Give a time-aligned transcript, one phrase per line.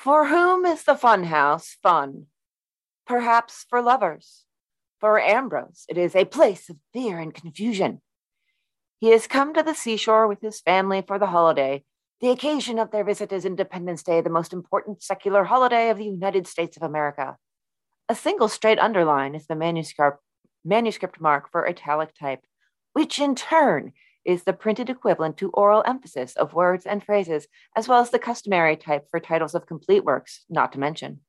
[0.00, 2.24] For whom is the funhouse fun?
[3.06, 4.46] Perhaps for lovers.
[4.98, 8.00] For Ambrose, it is a place of fear and confusion.
[8.98, 11.84] He has come to the seashore with his family for the holiday.
[12.22, 16.06] The occasion of their visit is Independence Day, the most important secular holiday of the
[16.06, 17.36] United States of America.
[18.08, 20.22] A single straight underline is the manuscript,
[20.64, 22.40] manuscript mark for italic type,
[22.94, 23.92] which in turn
[24.24, 27.46] is the printed equivalent to oral emphasis of words and phrases,
[27.76, 31.20] as well as the customary type for titles of complete works, not to mention.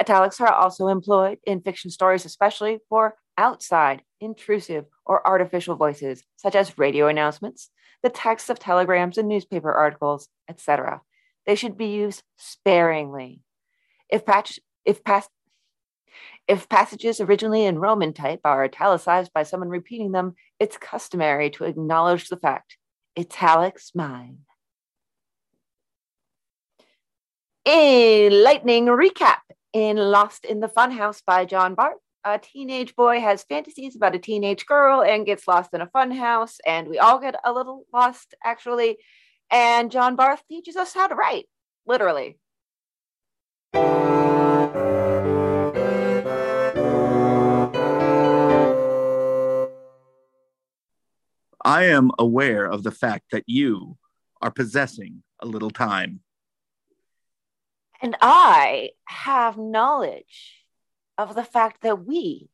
[0.00, 6.54] Italics are also employed in fiction stories, especially for outside, intrusive, or artificial voices, such
[6.54, 7.70] as radio announcements,
[8.02, 11.00] the text of telegrams and newspaper articles, etc.
[11.46, 13.42] They should be used sparingly.
[14.10, 15.00] If, patch, if,
[16.48, 21.64] if passages originally in Roman type are italicized by someone repeating them, it's customary to
[21.64, 22.78] acknowledge the fact
[23.18, 24.38] italics mine.
[27.66, 31.98] A lightning recap in Lost in the Funhouse by John Barth.
[32.24, 36.56] A teenage boy has fantasies about a teenage girl and gets lost in a funhouse,
[36.64, 38.96] and we all get a little lost, actually.
[39.50, 41.46] And John Barth teaches us how to write,
[41.86, 42.38] literally.
[51.64, 53.96] I am aware of the fact that you
[54.42, 56.20] are possessing a little time.
[58.02, 60.58] And I have knowledge
[61.16, 62.50] of the fact that we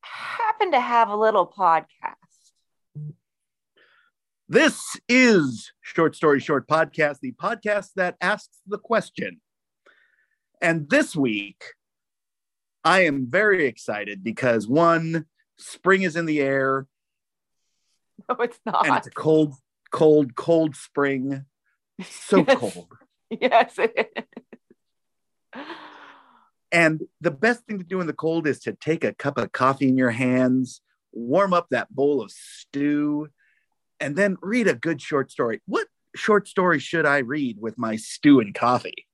[0.00, 2.14] happen to have a little podcast.
[4.48, 9.42] This is Short Story Short Podcast, the podcast that asks the question.
[10.62, 11.62] And this week,
[12.84, 15.26] I am very excited because one,
[15.58, 16.86] spring is in the air.
[18.38, 18.86] No, it's not.
[18.86, 19.54] And it's a cold,
[19.90, 21.44] cold, cold spring.
[22.02, 22.58] So Yes.
[22.58, 22.88] cold.
[23.28, 23.78] Yes.
[23.78, 24.26] it
[25.54, 25.64] is.
[26.72, 29.50] And the best thing to do in the cold is to take a cup of
[29.50, 30.80] coffee in your hands,
[31.12, 33.28] warm up that bowl of stew,
[33.98, 35.60] and then read a good short story.
[35.66, 39.06] What short story should I read with my stew and coffee?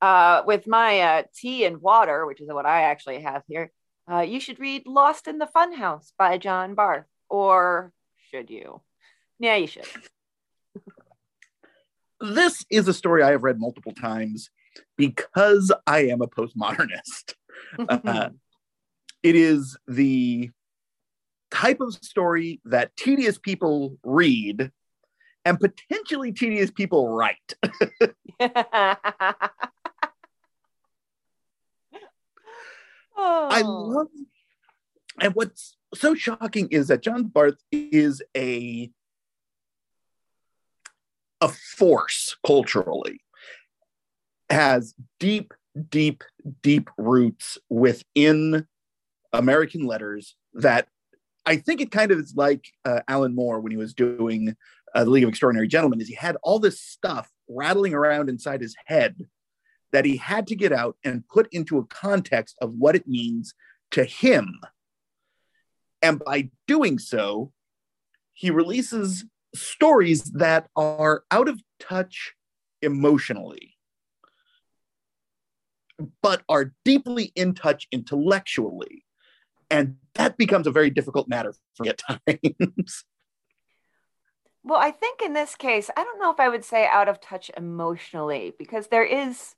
[0.00, 3.70] Uh, with my uh, tea and water, which is what I actually have here,
[4.10, 7.06] uh, you should read Lost in the Funhouse by John Barth.
[7.30, 7.92] Or
[8.32, 8.80] should you?
[9.38, 9.86] Yeah, you should.
[12.20, 14.50] This is a story I have read multiple times
[14.96, 17.34] because I am a postmodernist.
[17.78, 18.30] Uh,
[19.22, 20.50] it is the
[21.50, 24.70] type of story that tedious people read
[25.44, 27.54] and potentially tedious people write.
[28.40, 28.96] I
[33.14, 33.62] Oh.
[33.64, 34.06] love,
[35.20, 38.90] and what's so shocking is that John Barth is a
[41.40, 43.20] a force culturally,
[44.48, 45.52] has deep,
[45.90, 46.22] deep,
[46.62, 48.66] deep roots within
[49.32, 50.86] American letters that
[51.44, 54.54] I think it kind of is like uh, Alan Moore when he was doing
[54.94, 58.60] uh, the League of Extraordinary Gentlemen, is he had all this stuff rattling around inside
[58.60, 59.16] his head
[59.90, 63.54] that he had to get out and put into a context of what it means
[63.90, 64.60] to him.
[66.02, 67.52] And by doing so,
[68.32, 69.24] he releases
[69.54, 72.34] stories that are out of touch
[72.80, 73.76] emotionally,
[76.20, 79.04] but are deeply in touch intellectually.
[79.70, 83.04] And that becomes a very difficult matter for at times.
[84.64, 87.20] Well, I think in this case, I don't know if I would say out of
[87.20, 89.54] touch emotionally because there is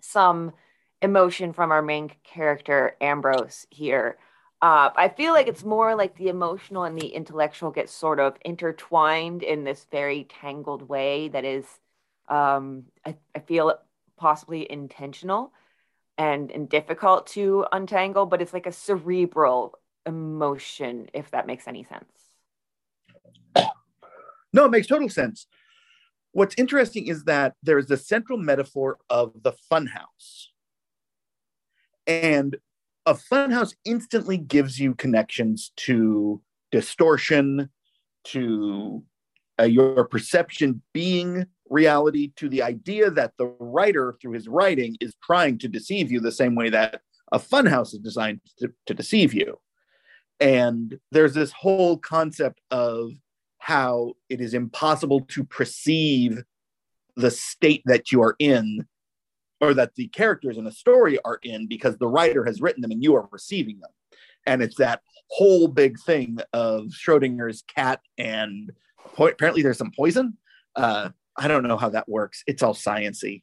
[0.00, 0.52] some
[1.02, 4.18] emotion from our main character, Ambrose, here.
[4.60, 8.36] Uh, I feel like it's more like the emotional and the intellectual get sort of
[8.44, 11.64] intertwined in this very tangled way that is,
[12.28, 13.78] um, I, I feel
[14.16, 15.52] possibly intentional
[16.16, 21.84] and, and difficult to untangle, but it's like a cerebral emotion, if that makes any
[21.84, 22.10] sense.
[24.52, 25.46] No, it makes total sense.
[26.32, 30.46] What's interesting is that there is the central metaphor of the funhouse.
[32.06, 32.56] And
[33.08, 37.70] a funhouse instantly gives you connections to distortion,
[38.24, 39.02] to
[39.58, 45.14] uh, your perception being reality, to the idea that the writer, through his writing, is
[45.24, 47.00] trying to deceive you the same way that
[47.32, 49.58] a funhouse is designed to, to deceive you.
[50.38, 53.12] And there's this whole concept of
[53.56, 56.42] how it is impossible to perceive
[57.16, 58.86] the state that you are in
[59.60, 62.90] or that the characters in a story are in because the writer has written them
[62.90, 63.90] and you are receiving them
[64.46, 68.72] and it's that whole big thing of schrodinger's cat and
[69.16, 70.36] po- apparently there's some poison
[70.76, 72.42] uh, I don't know how that works.
[72.46, 73.42] It's all sciency.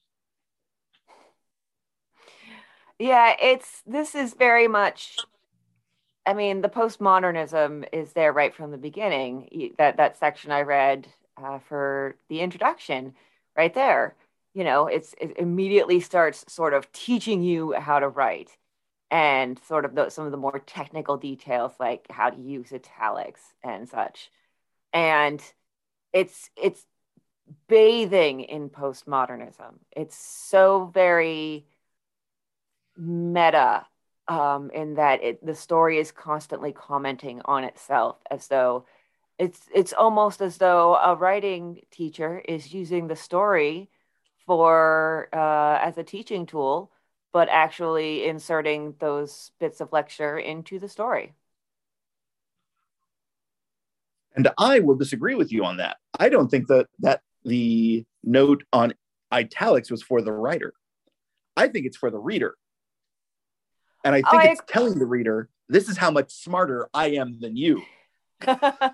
[3.00, 5.18] Yeah, it's this is very much
[6.28, 9.74] I mean, the postmodernism is there right from the beginning.
[9.78, 11.08] That that section I read
[11.38, 13.14] uh, for the introduction,
[13.56, 14.16] right there.
[14.56, 18.58] You know, it's it immediately starts sort of teaching you how to write,
[19.12, 23.42] and sort of the, some of the more technical details like how to use italics
[23.64, 24.32] and such,
[24.94, 25.42] and
[26.14, 26.88] it's it's
[27.68, 29.76] bathing in postmodernism.
[29.92, 31.68] It's so very
[32.98, 33.86] meta
[34.28, 38.86] um, in that it, the story is constantly commenting on itself as though
[39.38, 43.90] it's it's almost as though a writing teacher is using the story
[44.46, 46.92] for uh, as a teaching tool
[47.34, 51.34] but actually inserting those bits of lecture into the story
[54.36, 58.64] and i will disagree with you on that i don't think that that the note
[58.72, 58.94] on
[59.32, 60.74] italics was for the writer
[61.58, 62.56] i think it's for the reader
[64.06, 64.72] and I think oh, it's I...
[64.72, 67.82] telling the reader, this is how much smarter I am than you.
[68.48, 68.94] I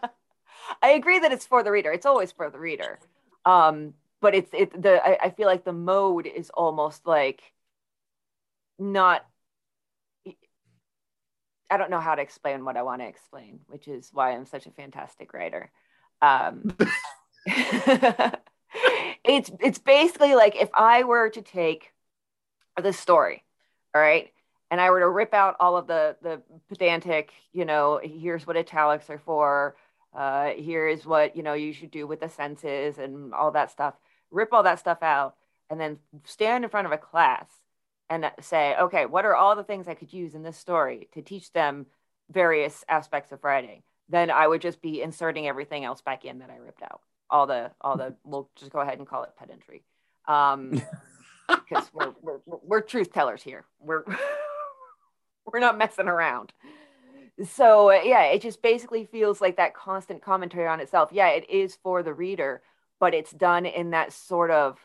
[0.81, 1.92] agree that it's for the reader.
[1.92, 2.97] It's always for the reader.
[3.45, 7.41] Um, but it's it the I, I feel like the mode is almost like
[8.79, 9.25] not
[11.71, 14.45] I don't know how to explain what I want to explain, which is why I'm
[14.45, 15.71] such a fantastic writer.
[16.21, 16.75] Um,
[17.45, 21.94] it's it's basically like if I were to take
[22.81, 23.45] the story,
[23.95, 24.33] all right,
[24.69, 28.57] and I were to rip out all of the the pedantic, you know, here's what
[28.57, 29.77] italics are for,
[30.13, 33.71] uh, here is what you know you should do with the senses and all that
[33.71, 33.94] stuff.
[34.31, 35.36] Rip all that stuff out,
[35.69, 37.45] and then stand in front of a class
[38.10, 41.22] and say, okay, what are all the things I could use in this story to
[41.22, 41.86] teach them
[42.30, 43.83] various aspects of writing?
[44.10, 47.01] Then I would just be inserting everything else back in that I ripped out.
[47.30, 49.83] All the all the we'll just go ahead and call it pedantry.
[50.28, 50.81] Um,
[51.48, 53.66] because we're, we're, we're truth tellers here.
[53.80, 54.04] We're
[55.45, 56.54] we're not messing around.
[57.45, 61.10] So yeah, it just basically feels like that constant commentary on itself.
[61.12, 62.62] Yeah, it is for the reader,
[63.01, 64.77] but it's done in that sort of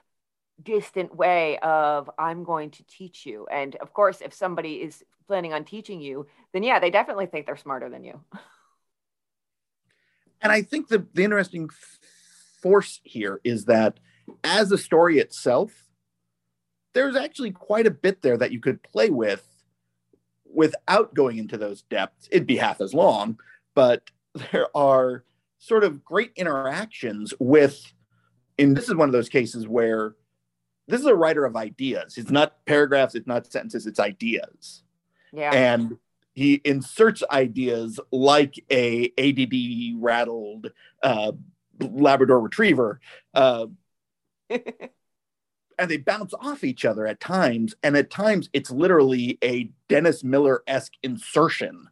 [0.60, 3.46] distant way of I'm going to teach you.
[3.48, 7.46] And of course, if somebody is planning on teaching you, then yeah, they definitely think
[7.46, 8.20] they're smarter than you.
[10.42, 11.70] And I think the, the interesting
[12.62, 13.98] force here is that
[14.44, 15.72] as a story itself,
[16.92, 19.42] there's actually quite a bit there that you could play with
[20.44, 23.38] without going into those depths, it'd be half as long,
[23.74, 24.02] but
[24.52, 25.24] there are
[25.58, 27.80] sort of great interactions with,
[28.58, 30.14] and this is one of those cases where
[30.88, 32.16] this is a writer of ideas.
[32.16, 34.82] It's not paragraphs, it's not sentences, it's ideas.
[35.32, 35.52] Yeah.
[35.52, 35.98] And
[36.32, 40.70] he inserts ideas like a ADD rattled
[41.02, 41.32] uh,
[41.80, 43.00] Labrador retriever.
[43.34, 43.66] Uh,
[45.78, 50.24] and they bounce off each other at times and at times it's literally a dennis
[50.24, 51.88] miller-esque insertion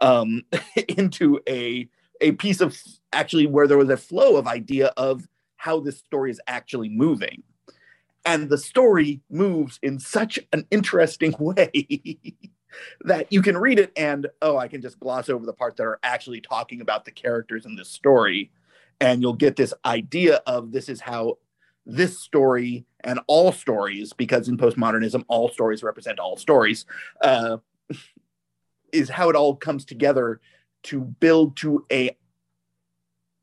[0.00, 0.42] um,
[0.88, 1.88] into a
[2.20, 2.80] a piece of
[3.12, 7.42] actually where there was a flow of idea of how this story is actually moving.
[8.24, 12.18] And the story moves in such an interesting way
[13.04, 15.84] that you can read it and oh i can just gloss over the parts that
[15.84, 18.50] are actually talking about the characters in this story.
[19.00, 21.38] And you'll get this idea of this is how
[21.86, 26.84] this story and all stories, because in postmodernism, all stories represent all stories,
[27.22, 27.58] uh,
[28.92, 30.40] is how it all comes together
[30.84, 32.16] to build to a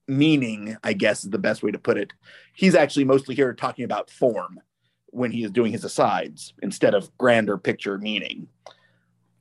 [0.07, 2.13] meaning, I guess is the best way to put it.
[2.53, 4.59] He's actually mostly here talking about form
[5.07, 8.47] when he is doing his asides instead of grander picture meaning.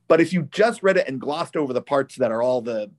[0.08, 2.90] But if you just read it and glossed over the parts that are all the,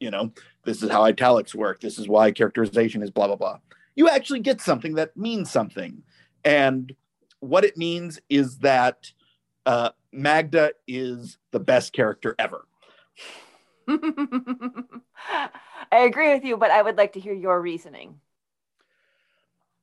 [0.00, 0.32] you know,
[0.64, 3.58] this is how italics work, this is why characterization is blah, blah, blah,
[3.94, 6.02] you actually get something that means something.
[6.44, 6.94] And
[7.40, 9.12] what it means is that
[9.66, 12.66] uh, Magda is the best character ever.
[15.90, 18.20] I agree with you, but I would like to hear your reasoning.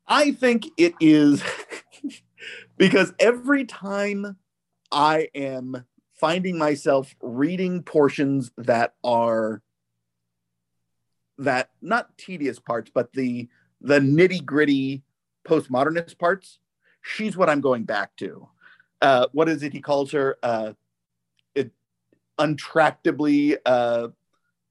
[0.08, 1.44] I think it is
[2.78, 4.38] because every time
[4.92, 9.62] I am finding myself reading portions that are
[11.40, 13.50] that not tedious parts, but the
[13.82, 15.04] the nitty gritty
[15.48, 16.60] postmodernist parts,
[17.02, 18.48] she's what I'm going back to.
[19.02, 20.38] Uh, what is it he calls her?
[20.42, 20.74] Uh,
[22.38, 24.10] untractably uh,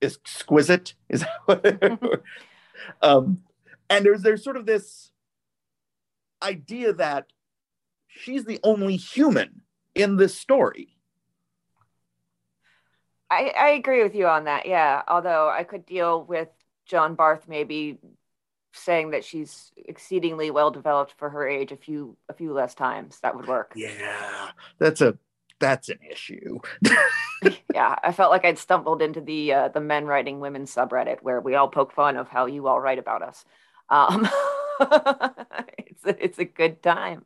[0.02, 1.64] exquisite is what
[3.02, 3.42] um,
[3.88, 5.10] and there's there's sort of this
[6.42, 7.26] idea that
[8.08, 9.62] she's the only human
[9.94, 10.88] in this story.
[13.30, 14.66] I, I agree with you on that.
[14.66, 16.48] Yeah, although I could deal with
[16.86, 17.98] John Barth maybe
[18.74, 23.20] saying that she's exceedingly well developed for her age a few a few less times
[23.22, 25.16] that would work yeah that's a
[25.60, 26.58] that's an issue
[27.74, 31.40] yeah i felt like i'd stumbled into the uh, the men writing women subreddit where
[31.40, 33.44] we all poke fun of how you all write about us
[33.90, 34.26] um,
[35.78, 37.24] it's a, it's a good time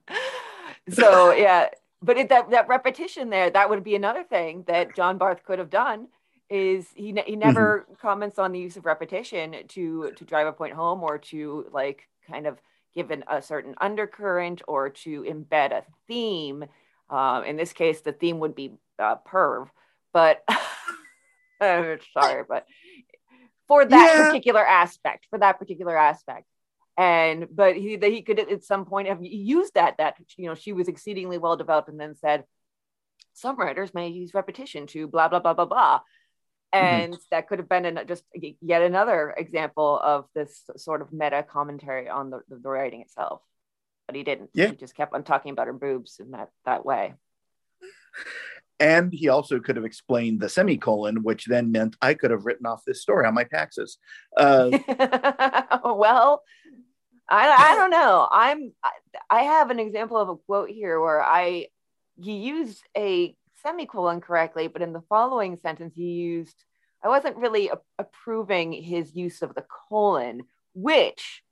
[0.90, 1.68] so yeah
[2.02, 5.58] but it, that that repetition there that would be another thing that john barth could
[5.58, 6.08] have done
[6.50, 7.94] is he he never mm-hmm.
[8.00, 12.08] comments on the use of repetition to to drive a point home or to like
[12.26, 12.60] kind of
[12.94, 16.64] give an, a certain undercurrent or to embed a theme.
[17.10, 19.68] Um, in this case, the theme would be uh, perv,
[20.12, 20.42] but
[21.62, 22.66] sorry, but
[23.66, 24.26] for that yeah.
[24.26, 26.46] particular aspect, for that particular aspect.
[26.96, 30.54] And but he that he could at some point have used that that you know
[30.54, 32.44] she was exceedingly well developed and then said
[33.34, 36.00] some writers may use repetition to blah blah blah blah blah
[36.74, 36.84] Mm-hmm.
[36.84, 37.22] and mm-hmm.
[37.30, 38.24] that could have been an, just
[38.60, 43.40] yet another example of this sort of meta commentary on the, the, writing itself
[44.08, 44.50] but he didn't.
[44.54, 44.70] Yeah.
[44.70, 47.14] he just kept on talking about her boobs in that that way.
[48.80, 52.64] And he also could have explained the semicolon which then meant i could have written
[52.66, 53.98] off this story on my taxes.
[54.36, 54.70] Uh,
[55.84, 56.42] well
[57.30, 58.26] I, I don't know.
[58.30, 58.72] I'm
[59.30, 61.66] I, have an example of a quote here where i
[62.20, 66.64] he used a semicolon correctly, but in the following sentence, he used,
[67.02, 71.42] I wasn't really a- approving his use of the colon, which,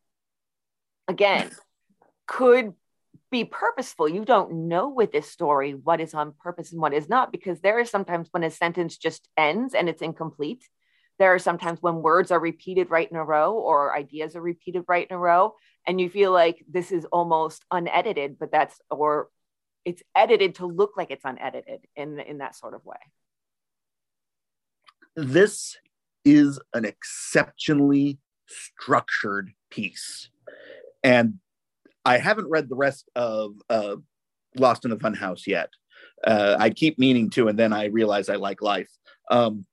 [1.08, 1.50] again,
[2.26, 2.74] could
[3.30, 4.08] be purposeful.
[4.08, 7.60] You don't know with this story what is on purpose and what is not, because
[7.60, 10.64] there are sometimes when a sentence just ends and it's incomplete.
[11.18, 14.84] There are sometimes when words are repeated right in a row or ideas are repeated
[14.86, 15.54] right in a row,
[15.86, 19.28] and you feel like this is almost unedited, but that's, or
[19.86, 22.98] it's edited to look like it's unedited in in that sort of way
[25.16, 25.78] this
[26.26, 30.28] is an exceptionally structured piece
[31.02, 31.38] and
[32.06, 33.96] i haven't read the rest of uh,
[34.56, 35.68] lost in the funhouse yet
[36.26, 38.90] uh, i keep meaning to and then i realize i like life
[39.30, 39.66] um,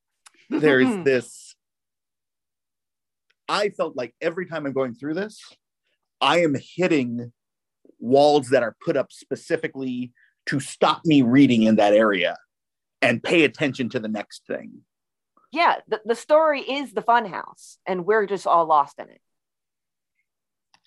[0.50, 1.56] there's this
[3.48, 5.40] i felt like every time i'm going through this
[6.20, 7.32] i am hitting
[8.04, 10.12] walls that are put up specifically
[10.46, 12.38] to stop me reading in that area
[13.02, 14.82] and pay attention to the next thing.
[15.52, 19.22] Yeah, the, the story is the funhouse, and we're just all lost in it.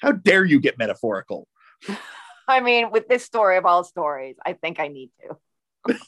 [0.00, 1.49] How dare you get metaphorical?
[2.49, 5.99] I mean, with this story of all stories, I think I need to.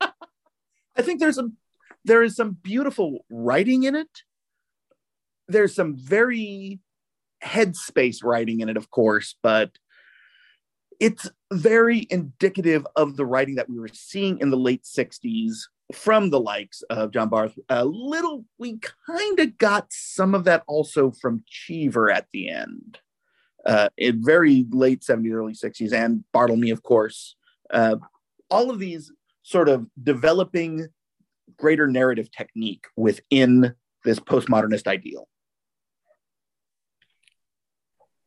[0.96, 1.50] I think there's a
[2.04, 4.22] there is some beautiful writing in it.
[5.48, 6.80] There's some very
[7.42, 9.70] headspace writing in it, of course, but
[11.00, 15.54] it's very indicative of the writing that we were seeing in the late 60s
[15.92, 17.58] from the likes of John Barth.
[17.68, 22.98] A little, we kind of got some of that also from Cheever at the end,
[23.68, 27.36] uh, in very late 70s, early 60s, and Barthelme, of course.
[27.70, 27.96] Uh,
[28.50, 30.88] all of these sort of developing
[31.56, 35.28] greater narrative technique within this postmodernist ideal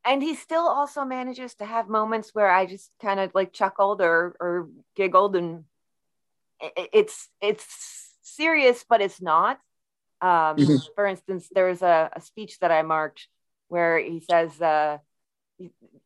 [0.04, 4.02] and he still also manages to have moments where I just kind of like chuckled
[4.02, 5.66] or or giggled, and
[6.60, 9.60] it's it's serious, but it's not.
[10.22, 10.76] Um, mm-hmm.
[10.96, 13.28] For instance, there's a, a, speech that I marked
[13.70, 15.00] where he says, uh,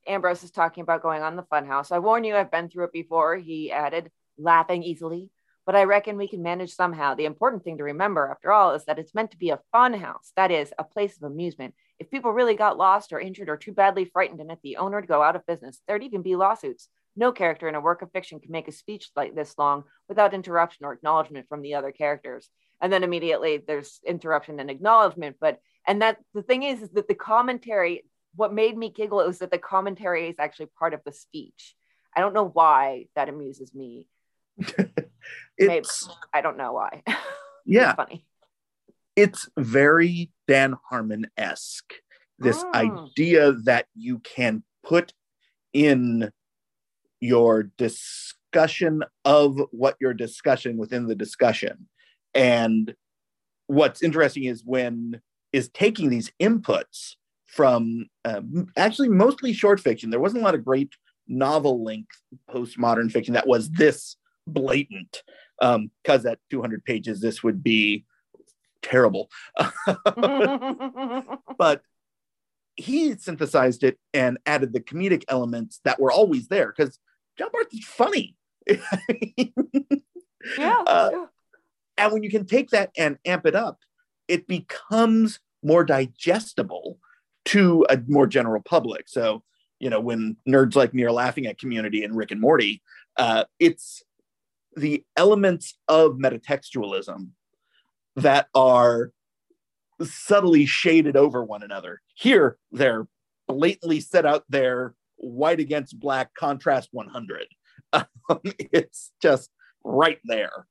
[0.07, 1.91] Ambrose is talking about going on the funhouse.
[1.91, 3.35] I warn you, I've been through it before.
[3.35, 5.29] He added, laughing easily,
[5.65, 7.15] but I reckon we can manage somehow.
[7.15, 9.93] The important thing to remember, after all, is that it's meant to be a fun
[9.93, 10.31] house.
[10.35, 11.73] That is, a place of amusement.
[11.97, 14.97] If people really got lost or injured or too badly frightened and if the owner
[14.97, 16.89] would go out of business, there'd even be lawsuits.
[17.15, 20.33] No character in a work of fiction can make a speech like this long without
[20.33, 22.49] interruption or acknowledgement from the other characters.
[22.81, 25.37] And then immediately there's interruption and acknowledgement.
[25.39, 28.03] But and that the thing is, is that the commentary,
[28.35, 31.75] what made me giggle is that the commentary is actually part of the speech.
[32.15, 34.07] I don't know why that amuses me.
[35.59, 35.85] Maybe,
[36.33, 37.03] I don't know why.
[37.67, 37.89] Yeah.
[37.89, 38.25] it's funny.
[39.15, 41.95] It's very Dan Harmon esque.
[42.37, 42.71] This oh.
[42.75, 45.13] idea that you can put
[45.73, 46.29] in
[47.19, 51.89] your discussion of what you're discussing within the discussion.
[52.35, 52.93] And
[53.65, 57.15] what's interesting is when is taking these inputs
[57.45, 60.09] from um, actually mostly short fiction.
[60.09, 60.93] There wasn't a lot of great
[61.27, 65.23] novel length postmodern fiction that was this blatant.
[65.59, 68.05] Because um, at 200 pages, this would be
[68.81, 69.29] terrible.
[71.57, 71.81] but
[72.75, 76.99] he synthesized it and added the comedic elements that were always there because
[77.37, 78.35] John Barth is funny.
[78.67, 78.79] yeah,
[80.57, 81.25] uh, yeah.
[81.97, 83.79] And when you can take that and amp it up,
[84.27, 86.99] it becomes more digestible
[87.45, 89.07] to a more general public.
[89.07, 89.43] So,
[89.79, 92.81] you know, when nerds like me are laughing at community and Rick and Morty,
[93.17, 94.03] uh, it's
[94.75, 97.29] the elements of metatextualism
[98.17, 99.11] that are
[100.01, 102.01] subtly shaded over one another.
[102.15, 103.07] Here, they're
[103.47, 107.47] blatantly set out there, white against black, contrast 100.
[108.27, 109.51] Um, it's just
[109.83, 110.65] right there.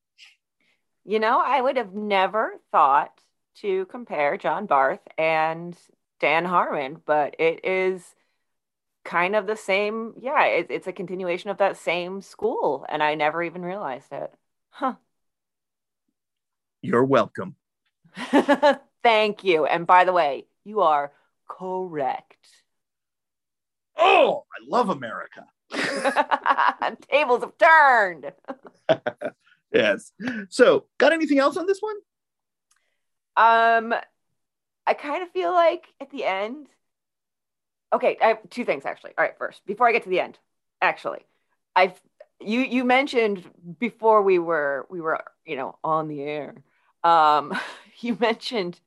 [1.04, 3.12] You know, I would have never thought
[3.61, 5.78] to compare John Barth and
[6.21, 8.14] Dan Harmon, but it is
[9.04, 10.14] kind of the same.
[10.21, 14.33] Yeah, it, it's a continuation of that same school, and I never even realized it.
[14.71, 14.94] Huh.
[16.83, 17.56] You're welcome.
[19.02, 19.66] Thank you.
[19.66, 21.12] And by the way, you are
[21.49, 22.49] correct.
[23.97, 25.47] Oh, I love America.
[27.11, 28.33] Tables have turned.
[29.73, 30.12] yes.
[30.49, 31.97] So, got anything else on this one?
[33.37, 33.94] Um,
[34.87, 36.69] I kind of feel like at the end.
[37.93, 39.12] Okay, I have two things actually.
[39.17, 40.38] All right, first, before I get to the end,
[40.83, 41.21] actually,
[41.76, 42.00] I've
[42.41, 43.45] you you mentioned
[43.79, 46.55] before we were we were you know on the air.
[47.03, 47.59] Um,
[48.00, 48.81] you mentioned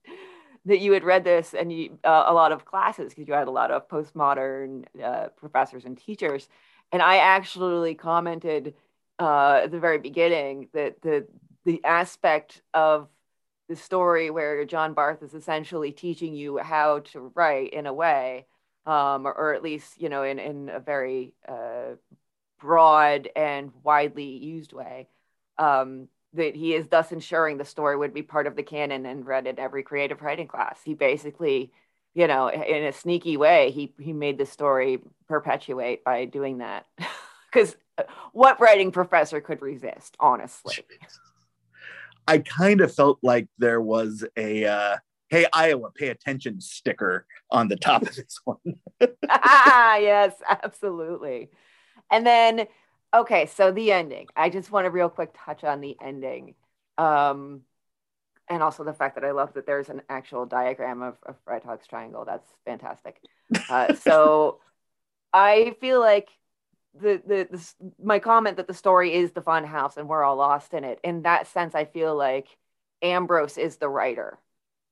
[0.66, 3.48] that you had read this and you uh, a lot of classes because you had
[3.48, 6.50] a lot of postmodern uh, professors and teachers,
[6.92, 8.74] and I actually commented
[9.20, 11.25] uh, at the very beginning that the
[11.66, 13.10] the aspect of
[13.67, 18.45] the story where John Barth is essentially teaching you how to write in a way,
[18.86, 21.95] um, or, or, at least you know in in a very uh,
[22.59, 25.07] broad and widely used way.
[25.57, 29.25] Um, that he is thus ensuring the story would be part of the canon and
[29.25, 30.79] read in every creative writing class.
[30.83, 31.71] He basically,
[32.13, 36.86] you know, in a sneaky way, he he made the story perpetuate by doing that.
[37.50, 37.77] Because
[38.33, 40.75] what writing professor could resist, honestly?
[42.27, 44.98] I kind of felt like there was a uh,
[45.29, 48.57] "Hey Iowa, pay attention" sticker on the top of this one.
[49.29, 51.50] ah, yes, absolutely.
[52.12, 52.67] And then
[53.13, 54.27] okay, so the ending.
[54.36, 56.56] I just want to real quick touch on the ending.
[56.97, 57.62] Um,
[58.49, 61.88] and also the fact that I love that there's an actual diagram of, of Hog's
[61.88, 62.25] triangle.
[62.25, 63.21] That's fantastic.
[63.69, 64.60] Uh, so
[65.34, 66.30] I feel like
[66.99, 70.36] the, the, the my comment that the story is the fun house and we're all
[70.36, 70.99] lost in it.
[71.03, 72.47] In that sense, I feel like
[73.01, 74.38] Ambrose is the writer,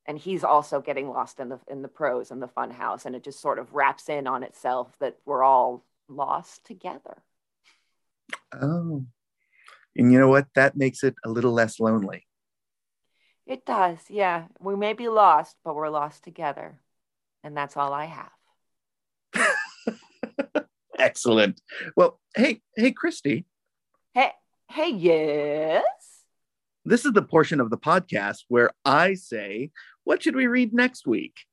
[0.06, 3.16] and he's also getting lost in the in the prose and the fun house, and
[3.16, 7.18] it just sort of wraps in on itself that we're all lost together.
[8.54, 9.06] Oh,
[9.96, 10.48] and you know what?
[10.56, 12.26] That makes it a little less lonely.
[13.46, 14.46] It does, yeah.
[14.60, 16.80] We may be lost, but we're lost together,
[17.44, 18.32] and that's all I have.
[20.98, 21.62] Excellent.
[21.96, 23.46] Well, hey, hey, Christy.
[24.14, 24.32] Hey,
[24.70, 25.84] hey, yes.
[26.86, 29.72] This is the portion of the podcast where I say,
[30.04, 31.46] "What should we read next week?"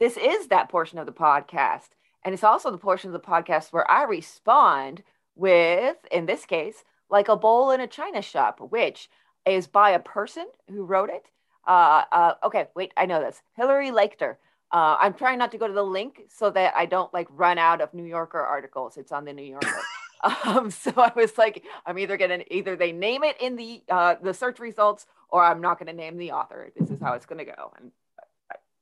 [0.00, 1.88] This is that portion of the podcast,
[2.24, 5.02] and it's also the portion of the podcast where I respond
[5.36, 9.08] with, in this case, like a bowl in a china shop, which
[9.46, 11.30] is by a person who wrote it.
[11.66, 13.40] Uh, uh, okay, wait, I know this.
[13.56, 14.36] Hilary Leichter.
[14.74, 17.58] Uh, I'm trying not to go to the link so that I don't like run
[17.58, 18.96] out of New Yorker articles.
[18.96, 19.80] It's on the New Yorker.
[20.44, 24.16] um, so I was like, I'm either gonna either they name it in the uh,
[24.20, 26.72] the search results or I'm not gonna name the author.
[26.76, 27.72] This is how it's gonna go.
[27.78, 27.92] And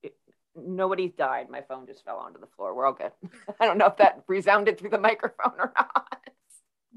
[0.03, 0.17] it,
[0.57, 1.51] nobody's died.
[1.51, 2.75] My phone just fell onto the floor.
[2.75, 3.13] We're all good.
[3.61, 6.21] I don't know if that resounded through the microphone or not.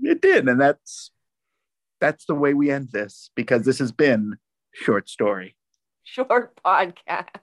[0.03, 1.11] It did, and that's
[1.99, 4.37] that's the way we end this because this has been
[4.73, 5.57] short story.
[6.05, 7.41] Short podcast.